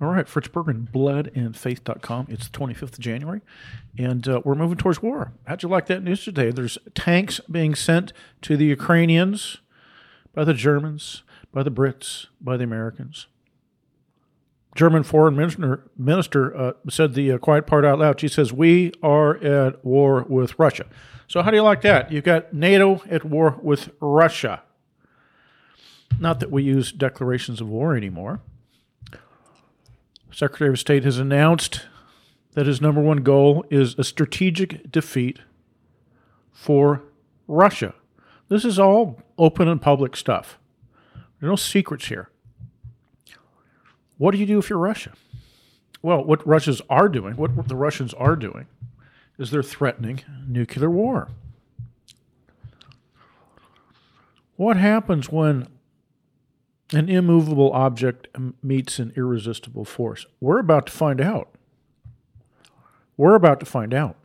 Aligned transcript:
All 0.00 0.08
right, 0.08 0.28
Fritz 0.28 0.48
Berggren, 0.48 0.88
bloodandfaith.com. 0.90 2.26
It's 2.28 2.48
the 2.48 2.58
25th 2.58 2.82
of 2.82 2.98
January, 2.98 3.42
and 3.96 4.26
uh, 4.26 4.40
we're 4.44 4.56
moving 4.56 4.76
towards 4.76 5.00
war. 5.00 5.32
How'd 5.46 5.62
you 5.62 5.68
like 5.68 5.86
that 5.86 6.02
news 6.02 6.24
today? 6.24 6.50
There's 6.50 6.78
tanks 6.94 7.40
being 7.48 7.76
sent 7.76 8.12
to 8.42 8.56
the 8.56 8.64
Ukrainians 8.64 9.58
by 10.34 10.42
the 10.42 10.52
Germans, 10.54 11.22
by 11.52 11.62
the 11.62 11.70
Brits, 11.70 12.26
by 12.40 12.56
the 12.56 12.64
Americans. 12.64 13.28
German 14.74 15.04
foreign 15.04 15.36
minister, 15.36 15.88
minister 15.96 16.56
uh, 16.56 16.72
said 16.90 17.14
the 17.14 17.30
uh, 17.30 17.38
quiet 17.38 17.64
part 17.64 17.84
out 17.84 18.00
loud. 18.00 18.18
She 18.18 18.26
says, 18.26 18.52
We 18.52 18.92
are 19.00 19.36
at 19.36 19.84
war 19.84 20.24
with 20.28 20.58
Russia. 20.58 20.86
So, 21.28 21.42
how 21.42 21.52
do 21.52 21.56
you 21.56 21.62
like 21.62 21.82
that? 21.82 22.10
You've 22.10 22.24
got 22.24 22.52
NATO 22.52 23.00
at 23.08 23.24
war 23.24 23.58
with 23.62 23.90
Russia. 24.00 24.62
Not 26.18 26.40
that 26.40 26.50
we 26.50 26.64
use 26.64 26.90
declarations 26.90 27.60
of 27.60 27.68
war 27.68 27.96
anymore. 27.96 28.40
Secretary 30.34 30.70
of 30.70 30.80
State 30.80 31.04
has 31.04 31.18
announced 31.18 31.86
that 32.54 32.66
his 32.66 32.80
number 32.80 33.00
one 33.00 33.18
goal 33.18 33.64
is 33.70 33.94
a 33.96 34.04
strategic 34.04 34.90
defeat 34.90 35.38
for 36.52 37.02
Russia. 37.46 37.94
This 38.48 38.64
is 38.64 38.78
all 38.78 39.22
open 39.38 39.68
and 39.68 39.80
public 39.80 40.16
stuff. 40.16 40.58
There 41.38 41.48
are 41.48 41.52
no 41.52 41.56
secrets 41.56 42.06
here. 42.06 42.30
What 44.18 44.32
do 44.32 44.38
you 44.38 44.46
do 44.46 44.58
if 44.58 44.68
you're 44.68 44.78
Russia? 44.78 45.12
Well, 46.02 46.24
what 46.24 46.44
Russians 46.46 46.82
are 46.90 47.08
doing, 47.08 47.36
what 47.36 47.68
the 47.68 47.76
Russians 47.76 48.12
are 48.14 48.36
doing, 48.36 48.66
is 49.38 49.50
they're 49.50 49.62
threatening 49.62 50.22
nuclear 50.48 50.90
war. 50.90 51.28
What 54.56 54.76
happens 54.76 55.30
when 55.30 55.68
an 56.94 57.08
immovable 57.08 57.72
object 57.72 58.28
meets 58.62 58.98
an 58.98 59.12
irresistible 59.16 59.84
force? 59.84 60.26
We're 60.40 60.58
about 60.58 60.86
to 60.86 60.92
find 60.92 61.20
out. 61.20 61.48
We're 63.16 63.34
about 63.34 63.60
to 63.60 63.66
find 63.66 63.94
out. 63.94 64.16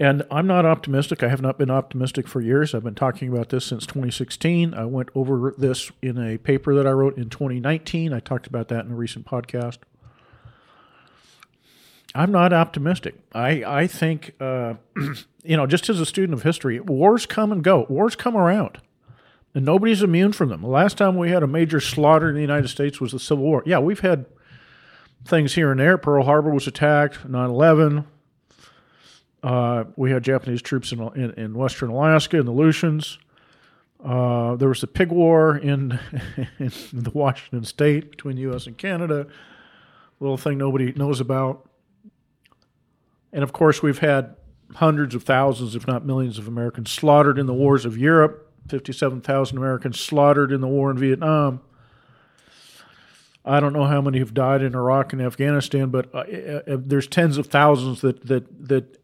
And 0.00 0.24
I'm 0.30 0.46
not 0.46 0.66
optimistic. 0.66 1.22
I 1.22 1.28
have 1.28 1.40
not 1.40 1.56
been 1.56 1.70
optimistic 1.70 2.26
for 2.26 2.40
years. 2.40 2.74
I've 2.74 2.82
been 2.82 2.96
talking 2.96 3.28
about 3.28 3.50
this 3.50 3.64
since 3.64 3.86
2016. 3.86 4.74
I 4.74 4.84
went 4.86 5.08
over 5.14 5.54
this 5.56 5.92
in 6.02 6.18
a 6.18 6.36
paper 6.36 6.74
that 6.74 6.86
I 6.86 6.90
wrote 6.90 7.16
in 7.16 7.30
2019. 7.30 8.12
I 8.12 8.18
talked 8.18 8.46
about 8.46 8.68
that 8.68 8.86
in 8.86 8.92
a 8.92 8.96
recent 8.96 9.24
podcast. 9.24 9.78
I'm 12.14 12.32
not 12.32 12.52
optimistic. 12.52 13.14
I, 13.32 13.64
I 13.64 13.86
think, 13.86 14.34
uh, 14.40 14.74
you 15.44 15.56
know, 15.56 15.66
just 15.66 15.88
as 15.88 16.00
a 16.00 16.06
student 16.06 16.34
of 16.34 16.42
history, 16.42 16.80
wars 16.80 17.26
come 17.26 17.52
and 17.52 17.62
go, 17.62 17.86
wars 17.88 18.16
come 18.16 18.36
around, 18.36 18.78
and 19.54 19.64
nobody's 19.64 20.02
immune 20.02 20.32
from 20.32 20.48
them. 20.48 20.62
The 20.62 20.68
last 20.68 20.98
time 20.98 21.16
we 21.16 21.30
had 21.30 21.42
a 21.42 21.46
major 21.46 21.80
slaughter 21.80 22.28
in 22.28 22.34
the 22.34 22.40
United 22.40 22.68
States 22.68 23.00
was 23.00 23.12
the 23.12 23.20
Civil 23.20 23.44
War. 23.44 23.62
Yeah, 23.64 23.78
we've 23.78 24.00
had 24.00 24.26
things 25.24 25.54
here 25.54 25.70
and 25.70 25.80
there. 25.80 25.96
Pearl 25.96 26.24
Harbor 26.24 26.50
was 26.50 26.66
attacked, 26.66 27.24
9 27.24 27.50
11. 27.50 28.06
Uh, 29.42 29.84
we 29.96 30.10
had 30.10 30.22
Japanese 30.22 30.62
troops 30.62 30.90
in, 30.90 31.00
in, 31.14 31.30
in, 31.32 31.54
Western 31.54 31.90
Alaska 31.90 32.38
in 32.38 32.46
the 32.46 32.52
Aleutians. 32.52 33.18
Uh, 34.02 34.56
there 34.56 34.68
was 34.68 34.80
the 34.80 34.86
pig 34.86 35.10
war 35.10 35.56
in, 35.56 35.98
in 36.58 36.72
the 36.92 37.10
Washington 37.12 37.64
state 37.64 38.10
between 38.10 38.36
the 38.36 38.42
U.S. 38.42 38.66
and 38.66 38.78
Canada, 38.78 39.26
little 40.18 40.38
thing 40.38 40.56
nobody 40.56 40.92
knows 40.92 41.20
about. 41.20 41.68
And 43.34 43.42
of 43.42 43.52
course, 43.52 43.82
we've 43.82 43.98
had 43.98 44.34
hundreds 44.76 45.14
of 45.14 45.24
thousands, 45.24 45.76
if 45.76 45.86
not 45.86 46.06
millions, 46.06 46.38
of 46.38 46.48
Americans 46.48 46.90
slaughtered 46.90 47.38
in 47.38 47.46
the 47.46 47.54
wars 47.54 47.84
of 47.84 47.98
Europe, 47.98 48.43
57,000 48.68 49.58
Americans 49.58 50.00
slaughtered 50.00 50.52
in 50.52 50.60
the 50.60 50.68
war 50.68 50.90
in 50.90 50.98
Vietnam. 50.98 51.60
I 53.44 53.60
don't 53.60 53.74
know 53.74 53.84
how 53.84 54.00
many 54.00 54.20
have 54.20 54.32
died 54.32 54.62
in 54.62 54.74
Iraq 54.74 55.12
and 55.12 55.20
Afghanistan, 55.20 55.90
but 55.90 56.12
uh, 56.14 56.20
uh, 56.20 56.76
there's 56.80 57.06
tens 57.06 57.36
of 57.36 57.48
thousands 57.48 58.00
that, 58.00 58.26
that, 58.26 58.68
that 58.68 59.02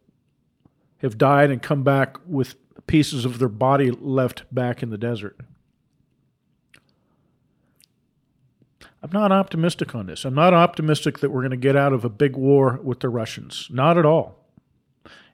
have 0.98 1.18
died 1.18 1.50
and 1.50 1.60
come 1.62 1.82
back 1.82 2.16
with 2.26 2.54
pieces 2.86 3.24
of 3.24 3.38
their 3.38 3.48
body 3.48 3.90
left 3.90 4.44
back 4.52 4.82
in 4.82 4.88
the 4.88 4.98
desert. 4.98 5.38
I'm 9.02 9.12
not 9.12 9.32
optimistic 9.32 9.94
on 9.94 10.06
this. 10.06 10.24
I'm 10.24 10.34
not 10.34 10.52
optimistic 10.52 11.18
that 11.20 11.30
we're 11.30 11.40
going 11.40 11.50
to 11.52 11.56
get 11.56 11.76
out 11.76 11.92
of 11.92 12.04
a 12.04 12.10
big 12.10 12.36
war 12.36 12.80
with 12.82 13.00
the 13.00 13.08
Russians. 13.08 13.68
Not 13.70 13.96
at 13.96 14.04
all. 14.04 14.39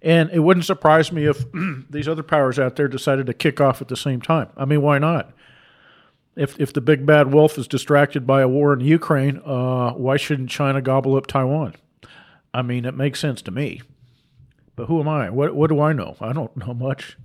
And 0.03 0.31
it 0.31 0.41
wouldn't 0.41 0.67
surprise 0.67 1.11
me 1.11 1.25
if 1.25 1.45
these 1.91 2.09
other 2.09 2.23
powers 2.23 2.59
out 2.59 2.77
there 2.77 2.89
decided 2.89 3.27
to 3.27 3.35
kick 3.35 3.61
off 3.61 3.81
at 3.81 3.89
the 3.89 3.97
same 3.97 4.21
time. 4.21 4.49
I 4.57 4.65
mean, 4.65 4.83
why 4.83 4.99
not? 4.99 5.33
If 6.37 6.61
if 6.61 6.73
the 6.73 6.83
big 6.83 7.07
bad 7.07 7.33
wolf 7.33 7.57
is 7.57 7.67
distracted 7.67 8.27
by 8.27 8.43
a 8.43 8.49
war 8.49 8.75
in 8.75 8.81
Ukraine, 8.81 9.41
uh, 9.45 9.93
why 9.93 10.19
shouldn't 10.19 10.51
China 10.51 10.83
gobble 10.83 11.17
up 11.17 11.27
Taiwan? 11.27 11.75
I 12.53 12.63
mean, 12.63 12.85
it 12.85 12.95
makes 12.95 13.21
sense 13.21 13.41
to 13.43 13.51
me. 13.51 13.81
But 14.77 14.87
who 14.87 15.01
am 15.01 15.09
I? 15.09 15.31
What 15.31 15.55
what 15.55 15.69
do 15.69 15.81
I 15.81 15.95
know? 15.95 16.17
I 16.21 16.35
don't 16.35 16.55
know 16.57 16.75
much. 16.75 17.17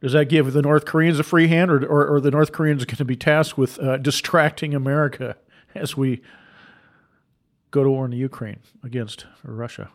Does 0.00 0.12
that 0.14 0.28
give 0.28 0.52
the 0.52 0.62
North 0.62 0.86
Koreans 0.86 1.20
a 1.20 1.22
free 1.22 1.48
hand, 1.48 1.70
or 1.70 1.84
or, 1.86 2.06
or 2.06 2.20
the 2.20 2.30
North 2.30 2.52
Koreans 2.52 2.84
going 2.86 2.96
to 2.96 3.04
be 3.04 3.16
tasked 3.16 3.58
with 3.58 3.78
uh, 3.78 3.98
distracting 3.98 4.74
America 4.74 5.36
as 5.74 5.96
we 5.96 6.22
go 7.70 7.84
to 7.84 7.90
war 7.90 8.06
in 8.06 8.10
the 8.10 8.16
Ukraine 8.16 8.60
against 8.82 9.26
Russia? 9.44 9.90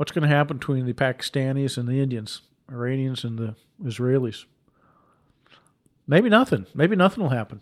What's 0.00 0.12
going 0.12 0.26
to 0.26 0.34
happen 0.34 0.56
between 0.56 0.86
the 0.86 0.94
Pakistanis 0.94 1.76
and 1.76 1.86
the 1.86 2.00
Indians, 2.00 2.40
Iranians 2.72 3.22
and 3.22 3.38
the 3.38 3.54
Israelis? 3.84 4.46
Maybe 6.06 6.30
nothing. 6.30 6.64
Maybe 6.74 6.96
nothing 6.96 7.22
will 7.22 7.28
happen. 7.28 7.60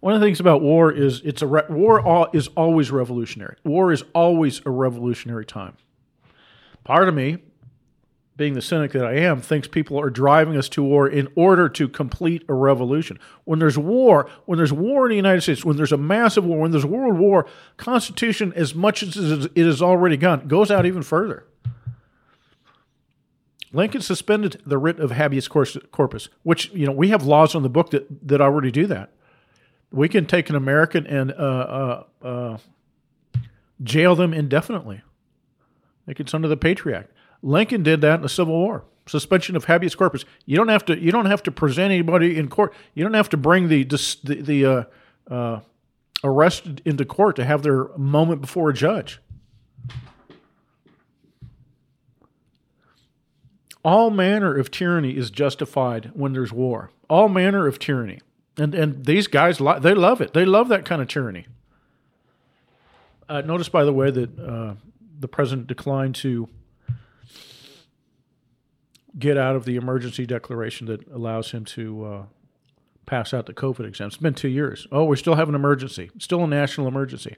One 0.00 0.12
of 0.12 0.20
the 0.20 0.26
things 0.26 0.38
about 0.38 0.60
war 0.60 0.92
is 0.92 1.22
it's 1.24 1.40
a 1.40 1.46
re- 1.46 1.64
war 1.70 2.28
is 2.34 2.48
always 2.48 2.90
revolutionary. 2.90 3.56
War 3.64 3.90
is 3.90 4.04
always 4.14 4.60
a 4.66 4.70
revolutionary 4.70 5.46
time. 5.46 5.78
Part 6.84 7.08
of 7.08 7.14
me, 7.14 7.38
being 8.36 8.54
the 8.54 8.62
cynic 8.62 8.92
that 8.92 9.06
I 9.06 9.14
am, 9.14 9.40
thinks 9.40 9.66
people 9.66 9.98
are 9.98 10.10
driving 10.10 10.56
us 10.56 10.68
to 10.70 10.82
war 10.82 11.08
in 11.08 11.28
order 11.34 11.68
to 11.70 11.88
complete 11.88 12.44
a 12.48 12.54
revolution. 12.54 13.18
When 13.44 13.58
there's 13.58 13.78
war, 13.78 14.28
when 14.44 14.58
there's 14.58 14.72
war 14.72 15.06
in 15.06 15.10
the 15.10 15.16
United 15.16 15.40
States, 15.40 15.64
when 15.64 15.76
there's 15.76 15.92
a 15.92 15.96
massive 15.96 16.44
war, 16.44 16.58
when 16.58 16.70
there's 16.70 16.84
a 16.84 16.88
world 16.88 17.18
war, 17.18 17.46
Constitution, 17.76 18.52
as 18.54 18.74
much 18.74 19.02
as 19.02 19.16
it 19.16 19.56
has 19.56 19.80
already 19.80 20.16
gone, 20.16 20.48
goes 20.48 20.70
out 20.70 20.84
even 20.84 21.02
further. 21.02 21.46
Lincoln 23.72 24.02
suspended 24.02 24.62
the 24.64 24.78
writ 24.78 25.00
of 25.00 25.10
habeas 25.10 25.48
corpus, 25.48 26.28
which 26.42 26.70
you 26.72 26.86
know 26.86 26.92
we 26.92 27.08
have 27.08 27.24
laws 27.24 27.54
on 27.54 27.62
the 27.62 27.68
book 27.68 27.90
that 27.90 28.06
that 28.28 28.40
already 28.40 28.70
do 28.70 28.86
that 28.86 29.10
we 29.90 30.08
can 30.08 30.26
take 30.26 30.50
an 30.50 30.56
American 30.56 31.06
and 31.06 31.32
uh, 31.32 31.34
uh, 31.34 32.04
uh, 32.22 32.58
jail 33.82 34.14
them 34.14 34.32
indefinitely. 34.34 35.02
Like 36.06 36.20
it's 36.20 36.34
under 36.34 36.48
the 36.48 36.56
Patriot 36.56 36.98
Act. 36.98 37.12
Lincoln 37.46 37.84
did 37.84 38.00
that 38.00 38.16
in 38.16 38.22
the 38.22 38.28
Civil 38.28 38.54
War. 38.54 38.84
Suspension 39.06 39.54
of 39.54 39.66
habeas 39.66 39.94
corpus. 39.94 40.24
You 40.46 40.56
don't 40.56 40.66
have 40.66 40.84
to. 40.86 40.98
You 40.98 41.12
don't 41.12 41.26
have 41.26 41.44
to 41.44 41.52
present 41.52 41.92
anybody 41.92 42.36
in 42.36 42.48
court. 42.48 42.74
You 42.92 43.04
don't 43.04 43.14
have 43.14 43.28
to 43.30 43.36
bring 43.36 43.68
the 43.68 43.84
the, 43.84 44.42
the 44.42 44.66
uh, 44.66 44.84
uh, 45.32 45.60
arrested 46.24 46.82
into 46.84 47.04
court 47.04 47.36
to 47.36 47.44
have 47.44 47.62
their 47.62 47.96
moment 47.96 48.40
before 48.40 48.70
a 48.70 48.74
judge. 48.74 49.20
All 53.84 54.10
manner 54.10 54.58
of 54.58 54.72
tyranny 54.72 55.16
is 55.16 55.30
justified 55.30 56.10
when 56.14 56.32
there's 56.32 56.52
war. 56.52 56.90
All 57.08 57.28
manner 57.28 57.68
of 57.68 57.78
tyranny. 57.78 58.18
And 58.58 58.74
and 58.74 59.04
these 59.06 59.28
guys 59.28 59.58
they 59.58 59.94
love 59.94 60.20
it. 60.20 60.34
They 60.34 60.44
love 60.44 60.66
that 60.70 60.84
kind 60.84 61.00
of 61.00 61.06
tyranny. 61.06 61.46
Uh, 63.28 63.42
notice, 63.42 63.68
by 63.68 63.84
the 63.84 63.92
way, 63.92 64.10
that 64.10 64.36
uh, 64.36 64.74
the 65.20 65.28
president 65.28 65.68
declined 65.68 66.16
to 66.16 66.48
get 69.18 69.36
out 69.36 69.56
of 69.56 69.64
the 69.64 69.76
emergency 69.76 70.26
declaration 70.26 70.86
that 70.86 71.06
allows 71.08 71.52
him 71.52 71.64
to 71.64 72.04
uh, 72.04 72.22
pass 73.06 73.32
out 73.32 73.46
the 73.46 73.54
COVID 73.54 73.86
exam. 73.86 74.08
It's 74.08 74.16
been 74.16 74.34
two 74.34 74.48
years. 74.48 74.86
Oh, 74.92 75.04
we 75.04 75.16
still 75.16 75.36
have 75.36 75.48
an 75.48 75.54
emergency. 75.54 76.10
Still 76.18 76.44
a 76.44 76.46
national 76.46 76.88
emergency. 76.88 77.36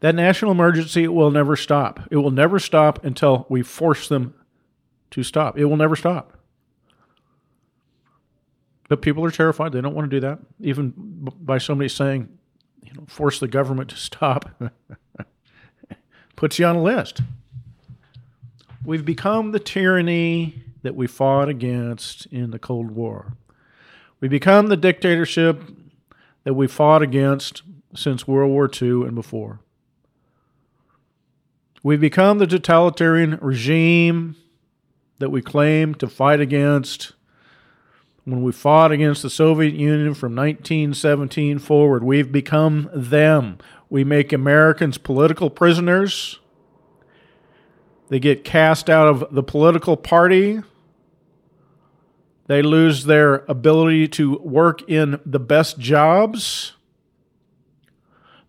That 0.00 0.14
national 0.14 0.50
emergency 0.50 1.06
will 1.06 1.30
never 1.30 1.54
stop. 1.54 2.00
It 2.10 2.16
will 2.16 2.30
never 2.30 2.58
stop 2.58 3.04
until 3.04 3.46
we 3.48 3.62
force 3.62 4.08
them 4.08 4.34
to 5.10 5.22
stop. 5.22 5.58
It 5.58 5.66
will 5.66 5.76
never 5.76 5.94
stop. 5.94 6.38
But 8.88 9.00
people 9.00 9.24
are 9.24 9.30
terrified. 9.30 9.72
They 9.72 9.80
don't 9.80 9.94
want 9.94 10.10
to 10.10 10.16
do 10.16 10.20
that, 10.20 10.40
even 10.60 10.92
by 10.96 11.58
somebody 11.58 11.88
saying, 11.88 12.28
you 12.82 12.92
know, 12.94 13.04
force 13.06 13.38
the 13.38 13.48
government 13.48 13.90
to 13.90 13.96
stop. 13.96 14.50
Puts 16.36 16.58
you 16.58 16.66
on 16.66 16.76
a 16.76 16.82
list. 16.82 17.20
We've 18.84 19.04
become 19.04 19.52
the 19.52 19.60
tyranny 19.60 20.62
that 20.82 20.94
we 20.94 21.06
fought 21.06 21.48
against 21.48 22.26
in 22.26 22.50
the 22.50 22.58
Cold 22.58 22.90
War. 22.90 23.34
We 24.20 24.28
become 24.28 24.68
the 24.68 24.76
dictatorship 24.76 25.62
that 26.44 26.54
we 26.54 26.66
fought 26.66 27.02
against 27.02 27.62
since 27.94 28.26
World 28.26 28.50
War 28.50 28.70
II 28.70 29.06
and 29.06 29.14
before. 29.14 29.60
We've 31.82 32.00
become 32.00 32.38
the 32.38 32.46
totalitarian 32.46 33.38
regime 33.40 34.36
that 35.18 35.30
we 35.30 35.42
claim 35.42 35.94
to 35.96 36.08
fight 36.08 36.40
against 36.40 37.12
when 38.24 38.42
we 38.42 38.52
fought 38.52 38.92
against 38.92 39.22
the 39.22 39.30
Soviet 39.30 39.74
Union 39.74 40.14
from 40.14 40.36
1917 40.36 41.58
forward. 41.58 42.04
We've 42.04 42.30
become 42.30 42.88
them. 42.94 43.58
We 43.90 44.04
make 44.04 44.32
Americans 44.32 44.96
political 44.96 45.50
prisoners. 45.50 46.38
They 48.08 48.20
get 48.20 48.44
cast 48.44 48.88
out 48.88 49.08
of 49.08 49.34
the 49.34 49.42
political 49.42 49.96
party. 49.96 50.60
They 52.46 52.62
lose 52.62 53.04
their 53.04 53.44
ability 53.48 54.08
to 54.08 54.38
work 54.38 54.88
in 54.88 55.20
the 55.24 55.38
best 55.38 55.78
jobs. 55.78 56.72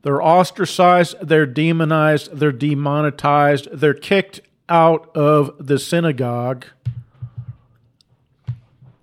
They're 0.01 0.21
ostracized, 0.21 1.15
they're 1.21 1.45
demonized, 1.45 2.35
they're 2.37 2.51
demonetized, 2.51 3.69
they're 3.71 3.93
kicked 3.93 4.41
out 4.67 5.15
of 5.15 5.55
the 5.65 5.79
synagogue. 5.79 6.65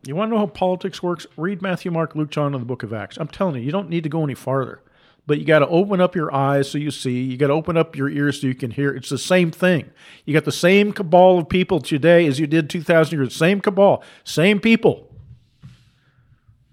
You 0.04 0.14
want 0.14 0.30
to 0.30 0.34
know 0.34 0.40
how 0.40 0.46
politics 0.46 1.02
works? 1.02 1.26
Read 1.36 1.62
Matthew, 1.62 1.90
Mark, 1.90 2.14
Luke, 2.14 2.30
John, 2.30 2.54
and 2.54 2.62
the 2.62 2.66
book 2.66 2.82
of 2.82 2.92
Acts. 2.92 3.16
I'm 3.16 3.28
telling 3.28 3.56
you, 3.56 3.62
you 3.62 3.72
don't 3.72 3.88
need 3.88 4.02
to 4.02 4.08
go 4.08 4.24
any 4.24 4.34
farther. 4.34 4.80
But 5.30 5.38
you 5.38 5.44
got 5.44 5.60
to 5.60 5.68
open 5.68 6.00
up 6.00 6.16
your 6.16 6.34
eyes 6.34 6.68
so 6.68 6.76
you 6.76 6.90
see. 6.90 7.22
You 7.22 7.36
got 7.36 7.46
to 7.46 7.52
open 7.52 7.76
up 7.76 7.94
your 7.94 8.08
ears 8.08 8.40
so 8.40 8.48
you 8.48 8.54
can 8.56 8.72
hear. 8.72 8.90
It's 8.90 9.10
the 9.10 9.16
same 9.16 9.52
thing. 9.52 9.88
You 10.24 10.34
got 10.34 10.44
the 10.44 10.50
same 10.50 10.92
cabal 10.92 11.38
of 11.38 11.48
people 11.48 11.78
today 11.78 12.26
as 12.26 12.40
you 12.40 12.48
did 12.48 12.68
2,000 12.68 13.16
years. 13.16 13.36
Same 13.36 13.60
cabal, 13.60 14.02
same 14.24 14.58
people, 14.58 15.08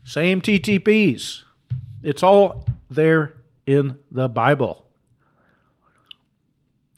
same 0.04 0.42
TTPs. 0.42 1.44
It's 2.02 2.24
all 2.24 2.66
there 2.90 3.36
in 3.68 4.00
the 4.10 4.28
Bible. 4.28 4.88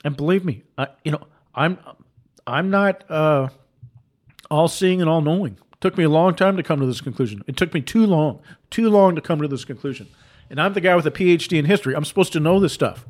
And 0.06 0.15
believe 0.15 0.45
me, 0.45 0.63
I, 0.77 0.88
you 1.03 1.11
know, 1.11 1.27
I'm 1.53 1.77
I'm 2.47 2.69
not 2.69 3.03
uh, 3.11 3.50
all 4.50 4.69
seeing 4.69 5.01
and 5.01 5.09
all 5.09 5.19
knowing 5.19 5.57
took 5.81 5.97
me 5.97 6.06
a 6.06 6.09
long 6.09 6.35
time 6.35 6.56
to 6.56 6.63
come 6.63 6.79
to 6.79 6.85
this 6.85 7.01
conclusion. 7.01 7.44
It 7.47 7.57
took 7.57 7.73
me 7.73 7.81
too 7.81 8.06
long, 8.06 8.39
too 8.69 8.89
long 8.89 9.15
to 9.15 9.21
come 9.21 9.41
to 9.41 9.47
this 9.50 9.65
conclusion. 9.65 10.07
And 10.50 10.60
I'm 10.60 10.74
the 10.74 10.81
guy 10.81 10.96
with 10.96 11.06
a 11.06 11.12
PhD 11.12 11.60
in 11.60 11.66
history. 11.66 11.96
I'm 11.96 12.06
supposed 12.06 12.34
to 12.34 12.40
know 12.40 12.60
this 12.60 12.74
stuff. 12.74 13.06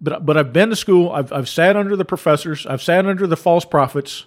But, 0.00 0.24
but 0.24 0.36
I've 0.36 0.52
been 0.52 0.70
to 0.70 0.76
school. 0.76 1.10
I've, 1.10 1.32
I've 1.32 1.48
sat 1.48 1.76
under 1.76 1.96
the 1.96 2.04
professors. 2.04 2.66
I've 2.66 2.82
sat 2.82 3.06
under 3.06 3.26
the 3.26 3.36
false 3.36 3.64
prophets. 3.64 4.24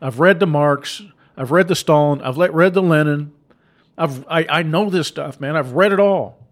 I've 0.00 0.20
read 0.20 0.38
the 0.38 0.46
Marx. 0.46 1.02
I've 1.36 1.50
read 1.50 1.68
the 1.68 1.74
Stalin. 1.74 2.20
I've 2.22 2.36
let, 2.36 2.52
read 2.52 2.74
the 2.74 2.82
Lenin. 2.82 3.32
I've, 3.96 4.26
I, 4.28 4.46
I 4.48 4.62
know 4.62 4.90
this 4.90 5.08
stuff, 5.08 5.40
man. 5.40 5.56
I've 5.56 5.72
read 5.72 5.92
it 5.92 6.00
all. 6.00 6.46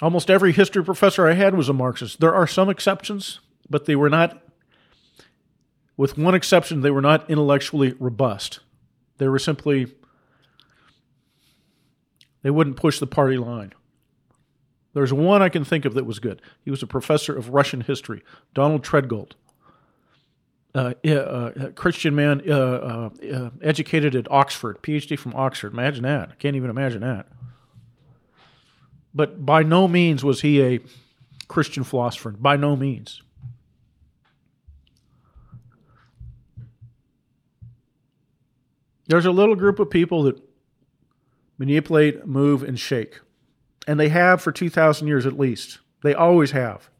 Almost 0.00 0.30
every 0.30 0.52
history 0.52 0.84
professor 0.84 1.26
I 1.26 1.34
had 1.34 1.54
was 1.54 1.68
a 1.68 1.72
Marxist. 1.72 2.20
There 2.20 2.34
are 2.34 2.46
some 2.46 2.68
exceptions, 2.68 3.40
but 3.68 3.86
they 3.86 3.96
were 3.96 4.10
not 4.10 4.42
with 5.96 6.18
one 6.18 6.34
exception, 6.34 6.82
they 6.82 6.90
were 6.90 7.00
not 7.00 7.28
intellectually 7.30 7.94
robust. 7.98 8.60
They 9.18 9.28
were 9.28 9.38
simply, 9.38 9.94
they 12.46 12.50
wouldn't 12.52 12.76
push 12.76 13.00
the 13.00 13.08
party 13.08 13.38
line. 13.38 13.72
There's 14.94 15.12
one 15.12 15.42
I 15.42 15.48
can 15.48 15.64
think 15.64 15.84
of 15.84 15.94
that 15.94 16.06
was 16.06 16.20
good. 16.20 16.40
He 16.64 16.70
was 16.70 16.80
a 16.80 16.86
professor 16.86 17.36
of 17.36 17.48
Russian 17.48 17.80
history, 17.80 18.22
Donald 18.54 18.84
Treadgold. 18.84 19.32
Uh, 20.72 20.94
uh, 21.04 21.70
Christian 21.74 22.14
man, 22.14 22.42
uh, 22.48 22.52
uh, 22.52 23.10
uh, 23.34 23.50
educated 23.62 24.14
at 24.14 24.30
Oxford, 24.30 24.80
PhD 24.80 25.18
from 25.18 25.34
Oxford. 25.34 25.72
Imagine 25.72 26.04
that. 26.04 26.28
I 26.30 26.34
can't 26.36 26.54
even 26.54 26.70
imagine 26.70 27.00
that. 27.00 27.26
But 29.12 29.44
by 29.44 29.64
no 29.64 29.88
means 29.88 30.22
was 30.22 30.42
he 30.42 30.62
a 30.62 30.78
Christian 31.48 31.82
philosopher. 31.82 32.30
By 32.30 32.54
no 32.54 32.76
means. 32.76 33.22
There's 39.08 39.26
a 39.26 39.32
little 39.32 39.56
group 39.56 39.80
of 39.80 39.90
people 39.90 40.22
that 40.22 40.45
manipulate, 41.58 42.26
move, 42.26 42.62
and 42.62 42.78
shake. 42.78 43.20
And 43.86 43.98
they 43.98 44.08
have 44.08 44.42
for 44.42 44.52
2,000 44.52 45.06
years 45.06 45.26
at 45.26 45.38
least. 45.38 45.78
They 46.02 46.14
always 46.14 46.50
have. 46.50 46.90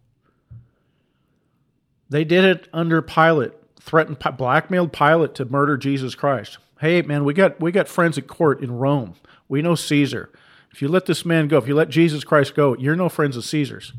They 2.08 2.24
did 2.24 2.44
it 2.44 2.68
under 2.72 3.02
Pilate, 3.02 3.52
threatened, 3.80 4.18
blackmailed 4.36 4.92
Pilate 4.92 5.34
to 5.34 5.44
murder 5.44 5.76
Jesus 5.76 6.14
Christ. 6.14 6.58
Hey, 6.80 7.02
man, 7.02 7.24
we 7.24 7.34
got, 7.34 7.60
we 7.60 7.72
got 7.72 7.88
friends 7.88 8.16
at 8.18 8.26
court 8.26 8.62
in 8.62 8.70
Rome. 8.72 9.14
We 9.48 9.62
know 9.62 9.74
Caesar. 9.74 10.30
If 10.72 10.82
you 10.82 10.88
let 10.88 11.06
this 11.06 11.24
man 11.24 11.48
go, 11.48 11.58
if 11.58 11.66
you 11.66 11.74
let 11.74 11.88
Jesus 11.88 12.22
Christ 12.22 12.54
go, 12.54 12.76
you're 12.76 12.96
no 12.96 13.08
friends 13.08 13.36
of 13.36 13.44
Caesar's. 13.44 13.92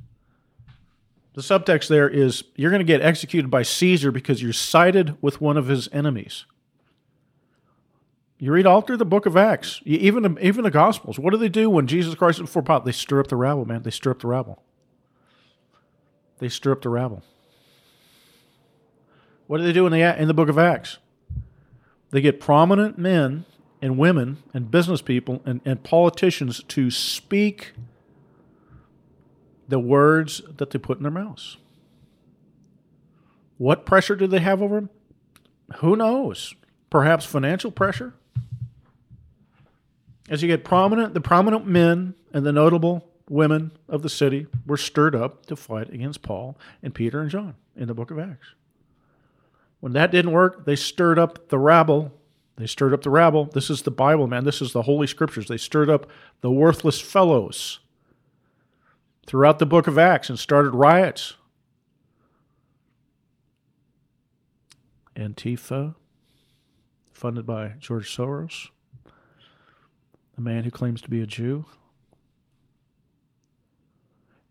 The 1.33 1.41
subtext 1.41 1.87
there 1.87 2.09
is 2.09 2.43
you're 2.55 2.71
going 2.71 2.79
to 2.79 2.83
get 2.85 3.01
executed 3.01 3.49
by 3.49 3.63
Caesar 3.63 4.11
because 4.11 4.41
you're 4.41 4.53
sided 4.53 5.17
with 5.21 5.41
one 5.41 5.57
of 5.57 5.67
his 5.67 5.87
enemies. 5.91 6.45
You 8.39 8.51
read 8.51 8.67
all 8.67 8.81
through 8.81 8.97
the 8.97 9.05
book 9.05 9.25
of 9.25 9.35
Acts, 9.35 9.81
even 9.85 10.37
even 10.39 10.63
the 10.63 10.71
Gospels. 10.71 11.17
What 11.17 11.31
do 11.31 11.37
they 11.37 11.49
do 11.49 11.69
when 11.69 11.87
Jesus 11.87 12.13
Christ 12.13 12.37
is 12.37 12.43
before 12.43 12.61
Pilate? 12.61 12.85
They 12.85 12.91
stir 12.91 13.19
up 13.19 13.27
the 13.27 13.35
rabble, 13.35 13.65
man. 13.65 13.81
They 13.81 13.91
stir 13.91 14.11
up 14.11 14.19
the 14.19 14.27
rabble. 14.27 14.61
They 16.39 16.49
stir 16.49 16.73
up 16.73 16.83
the 16.83 16.89
rabble. 16.89 17.23
What 19.47 19.57
do 19.57 19.63
they 19.63 19.73
do 19.73 19.87
in 19.87 19.91
the 19.91 20.21
in 20.21 20.27
the 20.27 20.35
book 20.35 20.49
of 20.49 20.59
Acts? 20.59 20.99
They 22.11 22.21
get 22.21 22.39
prominent 22.39 22.97
men 22.97 23.45
and 23.81 23.97
women 23.97 24.37
and 24.53 24.69
business 24.69 25.01
people 25.01 25.41
and, 25.45 25.61
and 25.65 25.83
politicians 25.83 26.63
to 26.67 26.91
speak 26.91 27.73
the 29.67 29.79
words 29.79 30.41
that 30.57 30.69
they 30.69 30.79
put 30.79 30.97
in 30.97 31.03
their 31.03 31.11
mouths. 31.11 31.57
What 33.57 33.85
pressure 33.85 34.15
do 34.15 34.27
they 34.27 34.39
have 34.39 34.61
over 34.61 34.75
them? 34.75 34.89
Who 35.77 35.95
knows? 35.95 36.53
Perhaps 36.89 37.25
financial 37.25 37.71
pressure? 37.71 38.13
As 40.29 40.41
you 40.41 40.47
get 40.47 40.63
prominent, 40.63 41.13
the 41.13 41.21
prominent 41.21 41.65
men 41.65 42.15
and 42.33 42.45
the 42.45 42.51
notable 42.51 43.07
women 43.29 43.71
of 43.87 44.01
the 44.01 44.09
city 44.09 44.47
were 44.65 44.77
stirred 44.77 45.15
up 45.15 45.45
to 45.45 45.55
fight 45.55 45.89
against 45.89 46.21
Paul 46.21 46.57
and 46.83 46.93
Peter 46.93 47.21
and 47.21 47.29
John 47.29 47.55
in 47.75 47.87
the 47.87 47.93
book 47.93 48.11
of 48.11 48.19
Acts. 48.19 48.53
When 49.79 49.93
that 49.93 50.11
didn't 50.11 50.31
work, 50.31 50.65
they 50.65 50.75
stirred 50.75 51.19
up 51.19 51.49
the 51.49 51.59
rabble. 51.59 52.11
They 52.57 52.67
stirred 52.67 52.93
up 52.93 53.03
the 53.03 53.09
rabble. 53.09 53.45
This 53.45 53.69
is 53.69 53.83
the 53.83 53.91
Bible, 53.91 54.27
man. 54.27 54.43
This 54.43 54.61
is 54.61 54.73
the 54.73 54.81
Holy 54.81 55.07
Scriptures. 55.07 55.47
They 55.47 55.57
stirred 55.57 55.89
up 55.89 56.09
the 56.41 56.51
worthless 56.51 56.99
fellows 56.99 57.79
throughout 59.25 59.59
the 59.59 59.65
book 59.65 59.87
of 59.87 59.97
Acts 59.97 60.29
and 60.29 60.39
started 60.39 60.71
riots. 60.71 61.35
Antifa, 65.15 65.95
funded 67.11 67.45
by 67.45 67.73
George 67.79 68.15
Soros 68.15 68.69
a 70.37 70.41
man 70.41 70.63
who 70.63 70.71
claims 70.71 71.01
to 71.01 71.09
be 71.09 71.21
a 71.21 71.25
Jew. 71.25 71.65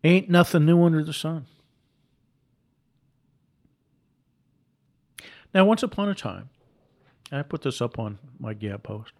Ain't 0.04 0.28
nothing 0.28 0.64
new 0.64 0.82
under 0.84 1.02
the 1.02 1.12
sun. 1.12 1.46
Now, 5.54 5.64
once 5.64 5.82
upon 5.82 6.08
a 6.08 6.14
time, 6.14 6.50
I 7.32 7.42
put 7.42 7.62
this 7.62 7.80
up 7.80 7.98
on 7.98 8.18
my 8.38 8.54
Gab 8.54 8.82
post. 8.82 9.12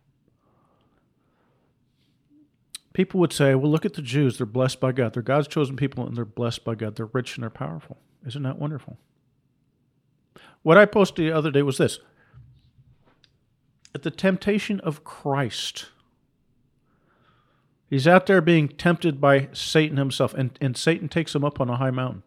People 2.93 3.21
would 3.21 3.33
say, 3.33 3.55
well, 3.55 3.71
look 3.71 3.85
at 3.85 3.95
the 3.95 4.03
Jews. 4.03 4.39
They're 4.39 4.47
blessed 4.47 4.81
by 4.81 4.93
God. 4.93 5.13
They're 5.13 5.23
God's 5.23 5.49
chosen 5.49 5.77
people 5.77 6.07
and 6.07 6.17
they're 6.17 6.25
blessed 6.25 6.65
by 6.65 6.75
God. 6.75 6.97
They're 6.97 7.07
rich 7.07 7.37
and 7.37 7.43
they're 7.43 7.51
powerful. 7.51 7.99
Isn't 8.27 8.43
that 8.45 8.59
wonderful? 8.59 8.97
What 10.63 10.79
I 10.79 10.87
posted 10.87 11.27
the 11.27 11.37
other 11.37 11.51
day 11.51 11.63
was 11.63 11.79
this 11.79 11.99
At 13.95 14.03
the 14.03 14.11
temptation 14.11 14.81
of 14.81 15.05
Christ, 15.05 15.91
He's 17.89 18.09
out 18.09 18.27
there 18.27 18.41
being 18.41 18.69
tempted 18.69 19.21
by 19.21 19.49
Satan 19.53 19.97
himself, 19.97 20.35
and, 20.35 20.57
and 20.61 20.77
Satan 20.77 21.09
takes 21.09 21.35
him 21.35 21.45
up 21.45 21.61
on 21.61 21.71
a 21.71 21.77
high 21.77 21.91
mountain. 21.91 22.23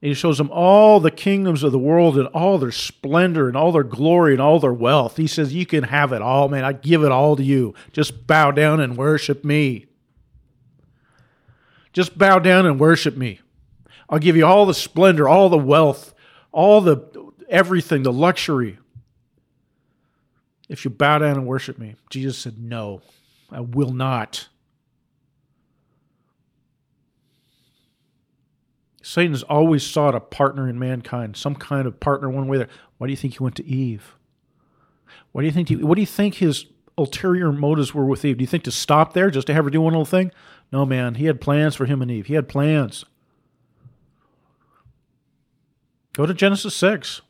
And 0.00 0.08
he 0.08 0.14
shows 0.14 0.38
him 0.38 0.50
all 0.52 1.00
the 1.00 1.10
kingdoms 1.10 1.62
of 1.62 1.72
the 1.72 1.78
world 1.78 2.16
and 2.18 2.28
all 2.28 2.58
their 2.58 2.72
splendor 2.72 3.48
and 3.48 3.56
all 3.56 3.72
their 3.72 3.82
glory 3.82 4.32
and 4.32 4.40
all 4.40 4.60
their 4.60 4.72
wealth. 4.72 5.16
He 5.16 5.26
says, 5.26 5.52
You 5.52 5.66
can 5.66 5.84
have 5.84 6.12
it 6.12 6.22
all, 6.22 6.48
man. 6.48 6.64
I 6.64 6.72
give 6.72 7.02
it 7.02 7.10
all 7.10 7.34
to 7.34 7.42
you. 7.42 7.74
Just 7.92 8.26
bow 8.26 8.52
down 8.52 8.80
and 8.80 8.96
worship 8.96 9.44
me. 9.44 9.86
Just 11.92 12.16
bow 12.16 12.38
down 12.38 12.64
and 12.64 12.78
worship 12.78 13.16
me. 13.16 13.40
I'll 14.08 14.20
give 14.20 14.36
you 14.36 14.46
all 14.46 14.66
the 14.66 14.74
splendor, 14.74 15.28
all 15.28 15.48
the 15.48 15.58
wealth, 15.58 16.14
all 16.52 16.80
the 16.80 17.32
everything, 17.48 18.04
the 18.04 18.12
luxury. 18.12 18.78
If 20.68 20.84
you 20.84 20.92
bow 20.92 21.18
down 21.18 21.36
and 21.38 21.46
worship 21.46 21.78
me. 21.78 21.96
Jesus 22.08 22.38
said, 22.38 22.58
No. 22.58 23.02
I 23.50 23.60
will 23.60 23.92
not. 23.92 24.48
Satan 29.02 29.32
has 29.32 29.42
always 29.42 29.82
sought 29.84 30.14
a 30.14 30.20
partner 30.20 30.68
in 30.68 30.78
mankind, 30.78 31.36
some 31.36 31.54
kind 31.54 31.86
of 31.86 31.98
partner 31.98 32.28
one 32.28 32.46
way 32.46 32.56
or 32.56 32.58
the 32.58 32.64
other. 32.64 32.72
Why 32.98 33.06
do 33.06 33.10
you 33.10 33.16
think 33.16 33.34
he 33.34 33.42
went 33.42 33.56
to 33.56 33.64
Eve? 33.64 34.14
What 35.32 35.40
do 35.42 35.46
you 35.46 35.52
think? 35.52 35.70
He, 35.70 35.76
what 35.76 35.94
do 35.94 36.02
you 36.02 36.06
think 36.06 36.34
his 36.34 36.66
ulterior 36.98 37.50
motives 37.50 37.94
were 37.94 38.04
with 38.04 38.24
Eve? 38.24 38.36
Do 38.36 38.42
you 38.42 38.46
think 38.48 38.64
to 38.64 38.70
stop 38.70 39.14
there, 39.14 39.30
just 39.30 39.46
to 39.46 39.54
have 39.54 39.64
her 39.64 39.70
do 39.70 39.80
one 39.80 39.94
little 39.94 40.04
thing? 40.04 40.30
No, 40.70 40.84
man. 40.84 41.14
He 41.14 41.24
had 41.24 41.40
plans 41.40 41.74
for 41.74 41.86
him 41.86 42.02
and 42.02 42.10
Eve. 42.10 42.26
He 42.26 42.34
had 42.34 42.48
plans. 42.48 43.06
Go 46.12 46.26
to 46.26 46.34
Genesis 46.34 46.74
six. 46.74 47.22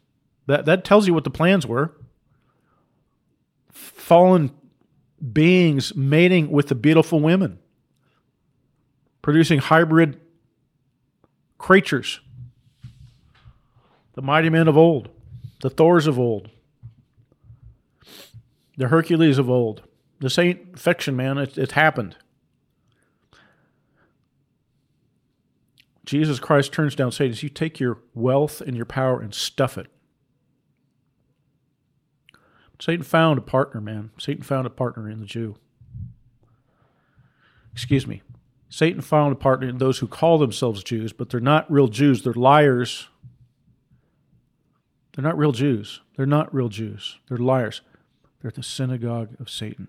That 0.47 0.65
that 0.65 0.85
tells 0.85 1.07
you 1.07 1.15
what 1.15 1.25
the 1.25 1.31
plans 1.31 1.67
were. 1.67 1.95
fallen 3.71 4.51
beings 5.33 5.95
mating 5.95 6.51
with 6.51 6.69
the 6.69 6.75
beautiful 6.75 7.21
women, 7.21 7.59
producing 9.23 9.59
hybrid 9.59 10.21
creatures. 11.59 12.21
The 14.15 14.23
mighty 14.23 14.51
men 14.51 14.69
of 14.69 14.77
old, 14.77 15.09
the 15.61 15.71
Thors 15.71 16.07
of 16.07 16.19
old, 16.19 16.51
the 18.77 18.89
Hercules 18.89 19.39
of 19.39 19.49
old. 19.51 19.83
This 20.21 20.39
ain't 20.39 20.79
fiction, 20.79 21.15
man. 21.15 21.39
It, 21.39 21.57
it 21.57 21.73
happened. 21.73 22.17
Jesus 26.05 26.41
Christ 26.41 26.73
turns 26.73 26.95
down 26.95 27.13
Satan. 27.13 27.37
You 27.41 27.51
take 27.51 27.79
your 27.79 27.99
wealth 28.15 28.61
and 28.61 28.75
your 28.75 28.87
power 28.87 29.21
and 29.21 29.35
stuff 29.35 29.77
it. 29.77 29.89
Satan 32.81 33.03
found 33.03 33.39
a 33.39 33.43
partner, 33.43 33.81
man. 33.81 34.11
Satan 34.19 34.43
found 34.43 34.67
a 34.67 34.71
partner 34.71 35.09
in 35.11 35.21
the 35.21 35.27
Jew. 35.27 35.57
Excuse 37.73 38.07
me. 38.07 38.23
Satan 38.69 39.01
found 39.01 39.33
a 39.33 39.37
partner 39.37 39.69
in 39.69 39.79
those 39.79 39.99
who 39.99 40.07
call 40.07 40.39
themselves 40.39 40.85
Jews, 40.85 41.13
but 41.13 41.31
they're 41.31 41.41
not 41.41 41.71
real 41.71 41.89
Jews. 41.89 42.23
They're 42.23 42.33
liars. 42.33 43.09
They're 45.15 45.25
not 45.25 45.39
real 45.39 45.53
Jews. 45.53 46.01
They're 46.17 46.27
not 46.27 46.55
real 46.55 46.69
Jews. 46.69 47.19
They're 47.29 47.39
liars. 47.39 47.81
They're 48.41 48.51
the 48.51 48.63
synagogue 48.63 49.31
of 49.41 49.51
Satan. 49.51 49.89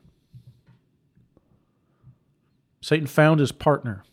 Satan 2.81 3.07
found 3.07 3.39
his 3.39 3.51
partner. 3.51 4.03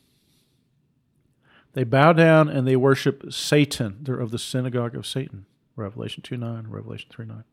They 1.73 1.85
bow 1.85 2.13
down 2.13 2.49
and 2.49 2.67
they 2.67 2.77
worship 2.77 3.33
Satan. 3.33 3.99
They're 4.03 4.19
of 4.19 4.31
the 4.31 4.39
synagogue 4.39 4.97
of 4.97 5.07
Satan. 5.07 5.47
Revelation 5.77 6.23
2 6.23 6.37
9, 6.37 6.67
Revelation 6.69 7.09
3 7.11 7.27
9. 7.27 7.45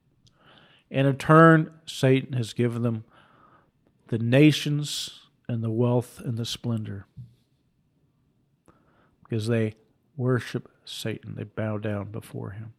And 0.93 1.07
in 1.07 1.17
turn, 1.17 1.71
Satan 1.88 2.33
has 2.33 2.53
given 2.53 2.83
them 2.83 3.03
the 4.09 4.19
nations 4.19 5.21
and 5.47 5.63
the 5.63 5.71
wealth 5.71 6.21
and 6.23 6.38
the 6.38 6.45
splendor 6.45 7.07
because 9.23 9.47
they 9.47 9.73
worship 10.15 10.69
Satan. 10.85 11.33
They 11.35 11.45
bow 11.45 11.79
down 11.79 12.12
before 12.12 12.51
him. 12.51 12.73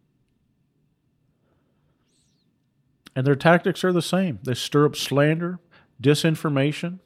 And 3.16 3.26
their 3.26 3.35
tactics 3.35 3.83
are 3.83 3.92
the 3.92 4.00
same 4.00 4.38
they 4.44 4.54
stir 4.54 4.87
up 4.87 4.94
slander, 4.94 5.59
disinformation. 6.00 7.00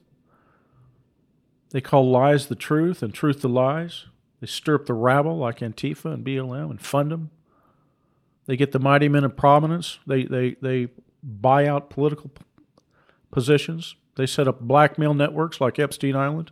They 1.70 1.80
call 1.80 2.10
lies 2.10 2.46
the 2.46 2.54
truth 2.54 3.02
and 3.02 3.14
truth 3.14 3.40
the 3.40 3.48
lies. 3.48 4.06
They 4.40 4.46
stir 4.46 4.74
up 4.74 4.86
the 4.86 4.94
rabble 4.94 5.38
like 5.38 5.60
Antifa 5.60 6.12
and 6.12 6.24
BLM 6.24 6.70
and 6.70 6.80
fund 6.80 7.10
them. 7.10 7.30
They 8.48 8.56
get 8.56 8.72
the 8.72 8.78
mighty 8.78 9.10
men 9.10 9.24
of 9.24 9.36
prominence. 9.36 9.98
They, 10.06 10.24
they, 10.24 10.56
they 10.62 10.88
buy 11.22 11.66
out 11.66 11.90
political 11.90 12.30
positions. 13.30 13.94
They 14.16 14.24
set 14.24 14.48
up 14.48 14.62
blackmail 14.62 15.12
networks 15.12 15.60
like 15.60 15.78
Epstein 15.78 16.16
Island. 16.16 16.50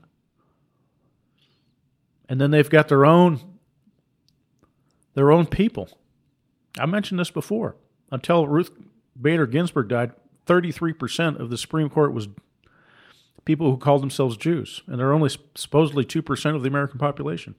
And 2.28 2.38
then 2.38 2.50
they've 2.50 2.68
got 2.68 2.88
their 2.88 3.06
own 3.06 3.40
their 5.14 5.32
own 5.32 5.46
people. 5.46 5.88
I 6.78 6.84
mentioned 6.84 7.18
this 7.18 7.30
before. 7.30 7.76
Until 8.12 8.46
Ruth 8.46 8.70
Bader 9.18 9.46
Ginsburg 9.46 9.88
died, 9.88 10.12
33% 10.46 11.40
of 11.40 11.48
the 11.48 11.56
Supreme 11.56 11.88
Court 11.88 12.12
was 12.12 12.28
people 13.46 13.70
who 13.70 13.78
called 13.78 14.02
themselves 14.02 14.36
Jews, 14.36 14.82
and 14.86 14.98
they're 14.98 15.14
only 15.14 15.30
supposedly 15.54 16.04
2% 16.04 16.54
of 16.54 16.62
the 16.62 16.68
American 16.68 16.98
population. 16.98 17.54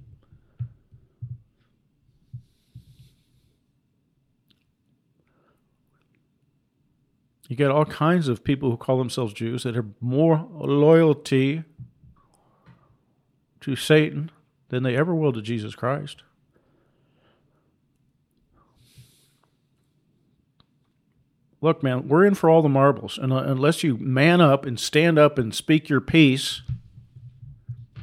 You 7.47 7.55
get 7.55 7.71
all 7.71 7.85
kinds 7.85 8.27
of 8.27 8.43
people 8.43 8.69
who 8.69 8.77
call 8.77 8.97
themselves 8.97 9.33
Jews 9.33 9.63
that 9.63 9.75
have 9.75 9.87
more 10.01 10.47
loyalty 10.53 11.63
to 13.61 13.75
Satan 13.75 14.31
than 14.69 14.83
they 14.83 14.97
ever 14.97 15.15
will 15.15 15.31
to 15.31 15.41
Jesus 15.41 15.73
Christ. 15.73 16.23
Look, 21.61 21.81
man, 21.81 22.07
we're 22.07 22.25
in 22.25 22.35
for 22.35 22.49
all 22.49 22.61
the 22.61 22.69
marbles. 22.69 23.17
And 23.17 23.33
uh, 23.33 23.37
unless 23.37 23.83
you 23.83 23.97
man 23.97 24.41
up 24.41 24.65
and 24.65 24.79
stand 24.79 25.17
up 25.17 25.39
and 25.39 25.55
speak 25.55 25.89
your 25.89 26.01
piece, 26.01 26.61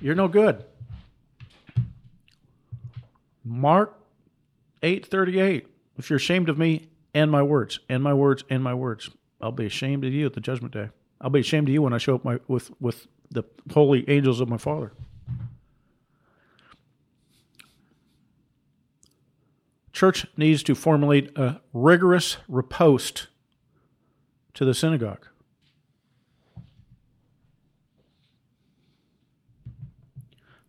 you're 0.00 0.14
no 0.14 0.26
good. 0.26 0.64
Mark 3.44 3.98
8:38. 4.82 5.66
If 5.96 6.10
you're 6.10 6.16
ashamed 6.16 6.48
of 6.48 6.58
me 6.58 6.88
and 7.12 7.30
my 7.30 7.42
words, 7.42 7.78
and 7.88 8.02
my 8.02 8.12
words, 8.12 8.42
and 8.50 8.64
my 8.64 8.74
words, 8.74 9.10
I'll 9.44 9.52
be 9.52 9.66
ashamed 9.66 10.06
of 10.06 10.12
you 10.14 10.24
at 10.24 10.32
the 10.32 10.40
judgment 10.40 10.72
day. 10.72 10.88
I'll 11.20 11.28
be 11.28 11.40
ashamed 11.40 11.68
of 11.68 11.74
you 11.74 11.82
when 11.82 11.92
I 11.92 11.98
show 11.98 12.14
up 12.14 12.24
my, 12.24 12.38
with, 12.48 12.70
with 12.80 13.06
the 13.30 13.44
holy 13.72 14.08
angels 14.08 14.40
of 14.40 14.48
my 14.48 14.56
Father. 14.56 14.92
Church 19.92 20.26
needs 20.38 20.62
to 20.62 20.74
formulate 20.74 21.30
a 21.36 21.60
rigorous 21.74 22.38
riposte 22.48 23.28
to 24.54 24.64
the 24.64 24.72
synagogue. 24.72 25.26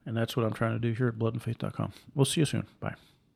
And 0.05 0.15
that's 0.17 0.35
what 0.35 0.45
I'm 0.45 0.53
trying 0.53 0.73
to 0.73 0.79
do 0.79 0.91
here 0.91 1.07
at 1.07 1.15
bloodandfaith.com. 1.15 1.93
We'll 2.13 2.25
see 2.25 2.41
you 2.41 2.45
soon. 2.45 2.67
Bye. 2.81 2.95